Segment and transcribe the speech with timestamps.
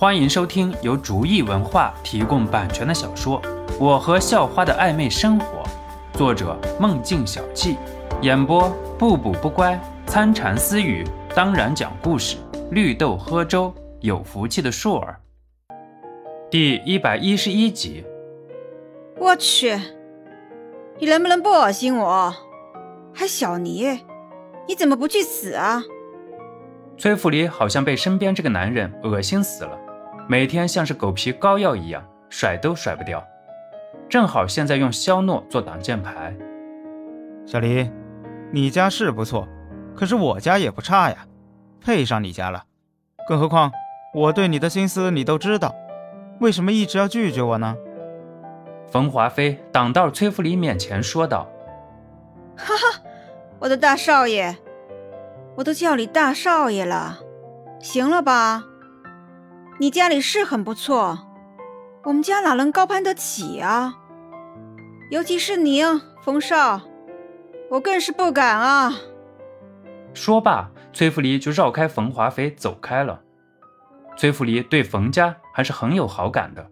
[0.00, 3.42] 欢迎收听由竹意文化提供版权的小说
[3.80, 5.64] 《我和校花的暧昧生活》，
[6.16, 7.76] 作者梦境小憩，
[8.22, 9.76] 演播不补不乖、
[10.06, 12.36] 参禅私语，当然讲故事，
[12.70, 15.18] 绿豆喝粥，有福气的硕儿。
[16.48, 18.04] 第一百一十一集。
[19.16, 19.76] 我去，
[21.00, 22.32] 你能不能不恶心我？
[23.12, 23.98] 还小尼，
[24.68, 25.82] 你怎么不去死啊？
[26.96, 29.76] 崔福礼好像被身边这个男人恶心死了，
[30.30, 33.26] 每天像是狗皮膏药一样，甩都甩不掉。
[34.10, 36.36] 正好现在用肖诺做挡箭牌。
[37.46, 37.90] 小黎，
[38.52, 39.48] 你家是不错，
[39.96, 41.26] 可是我家也不差呀，
[41.80, 42.64] 配上你家了。
[43.26, 43.72] 更何况
[44.14, 45.74] 我对你的心思你都知道，
[46.40, 47.74] 为什么一直要拒绝我呢？
[48.90, 51.48] 冯华飞挡到崔福林面前说道
[52.54, 53.02] ：“哈哈，
[53.60, 54.54] 我的大少爷。”
[55.56, 57.18] 我都叫你大少爷了，
[57.80, 58.62] 行了吧？
[59.80, 61.16] 你家里是很不错，
[62.02, 63.94] 我们家哪能高攀得起啊？
[65.08, 65.82] 尤其是你，
[66.24, 66.80] 冯少，
[67.70, 68.92] 我更是不敢啊！
[70.12, 73.20] 说罢，崔福离就绕开冯华飞走开了。
[74.16, 76.68] 崔福离对冯家还是很有好感的，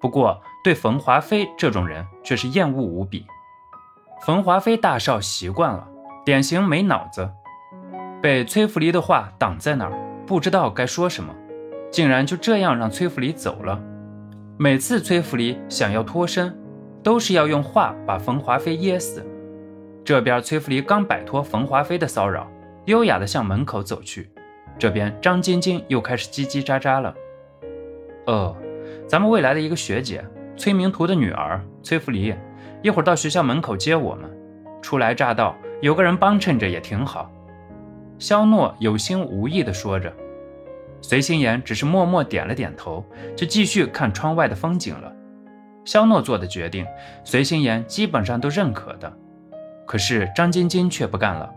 [0.00, 3.24] 不过对冯华飞这种人却是厌恶无比。
[4.22, 5.86] 冯华飞大少习惯了，
[6.24, 7.30] 典型没脑子。
[8.20, 9.92] 被崔福离的话挡在那儿，
[10.26, 11.32] 不知道该说什么，
[11.90, 13.80] 竟然就这样让崔福离走了。
[14.56, 16.56] 每次崔福离想要脱身，
[17.02, 19.26] 都是要用话把冯华飞噎死。
[20.04, 22.50] 这边崔福离刚摆脱冯华飞的骚扰，
[22.86, 24.30] 优雅地向门口走去。
[24.78, 27.14] 这边张晶晶又开始叽叽喳喳了。
[28.26, 28.56] 哦，
[29.06, 30.24] 咱们未来的一个学姐，
[30.56, 32.34] 崔明图的女儿崔福离，
[32.82, 34.30] 一会儿到学校门口接我们。
[34.80, 37.30] 初来乍到，有个人帮衬着也挺好。
[38.18, 40.12] 肖诺有心无意地说着，
[41.02, 43.04] 随心言只是默默点了点头，
[43.36, 45.12] 就继续看窗外的风景了。
[45.84, 46.86] 肖诺做的决定，
[47.24, 49.12] 随心言基本上都认可的，
[49.86, 51.50] 可是张晶晶却不干了。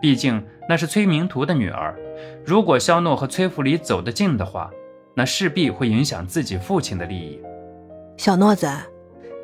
[0.00, 1.98] 毕竟那是崔明图的女儿，
[2.44, 4.70] 如果肖诺和崔福礼走得近的话，
[5.14, 7.40] 那势必会影响自己父亲的利益。
[8.16, 8.68] 小诺子，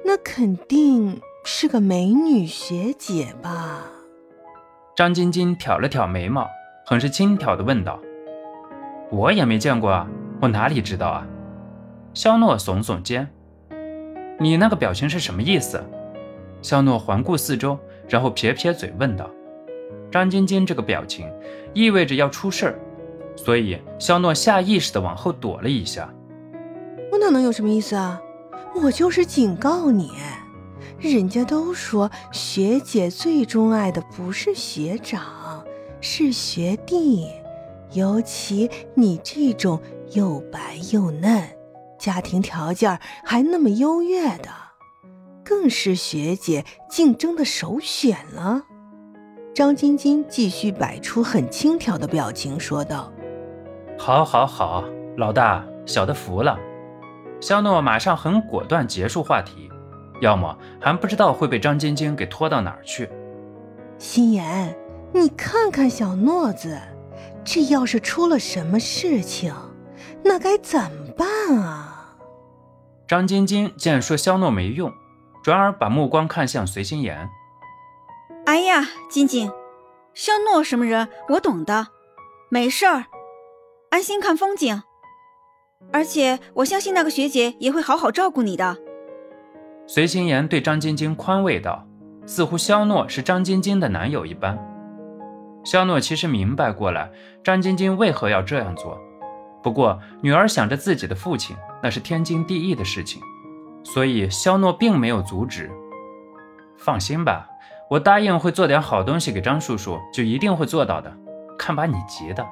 [0.04, 3.84] 那肯定是个美女学姐吧？
[4.94, 6.48] 张晶晶挑了挑眉毛。
[6.84, 8.00] 很是轻佻地问道
[9.10, 10.08] ：“我也没见过啊，
[10.41, 11.26] 我哪里知道啊？”
[12.14, 13.28] 肖诺耸耸肩
[14.38, 15.82] ：“你那个表情是什么意思？”
[16.62, 19.30] 肖诺环顾四周，然后撇撇嘴问道
[20.10, 21.30] ：“张晶晶这个表情
[21.72, 22.78] 意味着要出事儿，
[23.36, 26.12] 所以肖诺下意识的往后躲了一下。
[27.12, 28.20] ”“我哪能有什么意思啊？
[28.82, 30.12] 我就是警告你，
[31.00, 35.22] 人家都说学姐最钟爱的不是学长。”
[36.00, 37.26] 是学弟，
[37.93, 39.81] 尤其你这种
[40.12, 41.43] 又白又嫩，
[41.99, 44.50] 家庭条件还那么优越的，
[45.44, 48.62] 更是学姐竞争的首选了。
[49.54, 53.12] 张晶晶继续摆出很轻佻的表情说道
[53.99, 54.84] ：“好，好，好，
[55.16, 56.59] 老大，小的服了。”
[57.41, 59.70] 肖诺马上很果断结束话题，
[60.20, 63.09] 要么还不知道会被张晶晶给拖到哪儿去。
[63.99, 64.76] 心妍。
[65.10, 66.78] 你看看小诺子，
[67.44, 69.54] 这要是出了什么事情，
[70.22, 72.16] 那该怎么办啊？
[73.06, 74.93] 张晶晶见说肖诺没用，
[75.43, 77.28] 转而把目光看向随心言。
[78.44, 79.50] 哎呀，晶晶，
[80.12, 81.88] 肖诺什么人我懂的，
[82.50, 83.06] 没事儿，
[83.91, 84.82] 安心看风景。
[85.93, 88.76] 而且我相信那个学姐也会好好照顾你的。
[89.87, 91.87] 随心言对张晶晶宽慰道，
[92.26, 94.59] 似乎肖诺是张晶晶的男友一般。
[95.64, 97.10] 肖诺其实明白过来，
[97.44, 98.98] 张晶晶为何要这样做。
[99.62, 103.20] 不过女儿想着自己的父亲，那是天经地义的事情，
[103.84, 105.70] 所以肖诺并没有阻止。
[106.76, 107.48] 放心吧，
[107.91, 111.12] 我答应会做点好东西给张叔叔，就一定会做到的。
[111.58, 112.46] 看把你急的！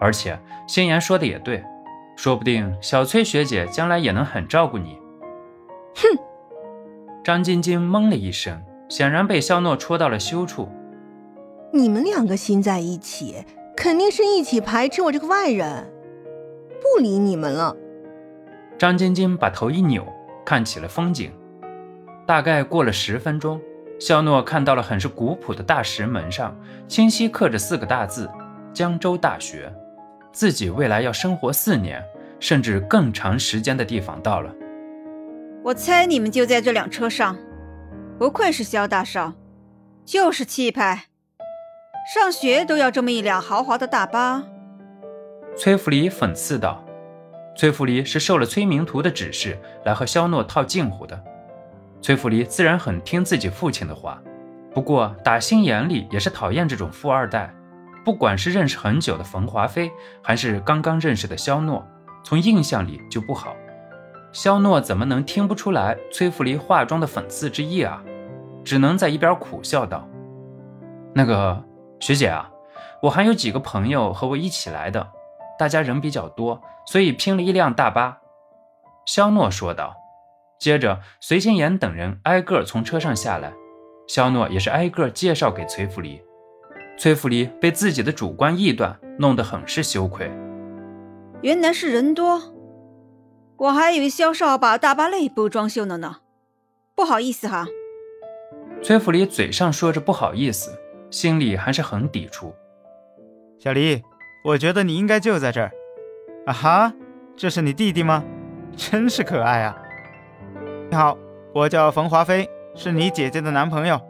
[0.00, 1.62] 而且心言说的也对，
[2.16, 4.98] 说不定小崔学姐将来也能很照顾你。
[5.94, 6.02] 哼！
[7.22, 10.68] 张晶晶懵了一声，显然被肖诺戳到了羞处。
[11.76, 13.44] 你们两个心在一起，
[13.76, 15.92] 肯定是一起排斥我这个外人，
[16.80, 17.76] 不理你们了。
[18.78, 20.06] 张晶晶把头一扭，
[20.44, 21.30] 看起了风景。
[22.26, 23.60] 大概过了十分钟，
[24.00, 26.58] 肖诺看到了很是古朴的大石门上，
[26.88, 28.28] 清晰刻着四个大字：
[28.72, 29.72] 江州大学。
[30.32, 32.02] 自己未来要生活四年，
[32.40, 34.52] 甚至更长时间的地方到了。
[35.62, 37.36] 我猜你们就在这辆车上，
[38.18, 39.32] 不愧是肖大少，
[40.04, 41.04] 就是气派。
[42.06, 44.40] 上学都要这么一辆豪华的大巴，
[45.56, 46.84] 崔福礼讽刺道
[47.58, 51.20] ：“崔福离是受了崔明图的指示来和肖诺套近乎的。
[52.00, 54.22] 崔福离自然很听自己父亲的话，
[54.72, 57.52] 不过打心眼里也是讨厌这种富二代。
[58.04, 59.90] 不管是认识很久的冯华飞，
[60.22, 61.84] 还是刚刚认识的肖诺，
[62.22, 63.56] 从印象里就不好。
[64.30, 68.00] 肖诺怎么能听不出来崔福离话中的讽刺之意啊？
[68.62, 70.08] 只能在一边苦笑道
[71.12, 71.60] ：“那个
[72.00, 72.50] 学姐啊，
[73.02, 75.08] 我还有几个朋友和我一起来的，
[75.58, 78.18] 大家人比较多，所以拼了一辆大巴。”
[79.06, 79.96] 肖诺说道。
[80.58, 83.52] 接着，隋心妍等人挨个从车上下来，
[84.08, 86.22] 肖诺也是挨个介绍给崔福离。
[86.98, 90.30] 崔福离被自己的主观臆断弄得很是羞愧。
[91.42, 92.54] 原来是人多，
[93.58, 96.20] 我还以为肖少把大巴内部装修了呢，
[96.94, 97.66] 不好意思哈。
[98.82, 100.78] 崔福离嘴上说着不好意思，
[101.10, 102.54] 心里还是很抵触。
[103.58, 104.02] 小黎，
[104.44, 105.70] 我觉得你应该就在这儿。
[106.46, 106.92] 啊哈，
[107.36, 108.24] 这是你弟弟吗？
[108.76, 109.76] 真是可爱啊！
[110.90, 111.16] 你好，
[111.54, 114.00] 我叫冯华飞，是你姐姐的男朋友。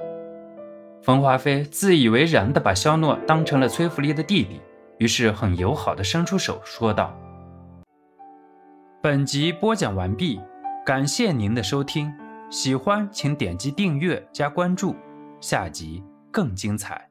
[1.03, 4.61] 冯华飞自以为然地把肖诺当成了崔福利的弟弟，
[4.99, 7.17] 于是很友好地伸出手说道
[9.01, 10.41] ：“本集播讲完毕，
[10.85, 12.13] 感谢您的收听，
[12.51, 14.97] 喜欢请点击订阅加关注，
[15.41, 16.03] 下集
[16.37, 17.03] 更精彩。”